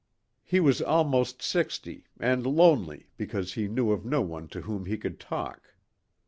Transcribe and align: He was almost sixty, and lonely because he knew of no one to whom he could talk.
He 0.43 0.59
was 0.59 0.81
almost 0.81 1.43
sixty, 1.43 2.07
and 2.19 2.43
lonely 2.43 3.05
because 3.17 3.53
he 3.53 3.67
knew 3.67 3.91
of 3.91 4.03
no 4.03 4.21
one 4.23 4.47
to 4.47 4.61
whom 4.61 4.87
he 4.87 4.97
could 4.97 5.19
talk. 5.19 5.75